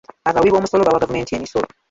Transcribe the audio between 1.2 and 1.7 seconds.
emisolo